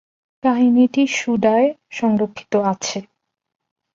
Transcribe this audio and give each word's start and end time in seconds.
কাহিনীটি 0.43 1.03
সুডায় 1.17 1.67
সংরক্ষিত 1.91 2.53
আছে। 2.71 2.99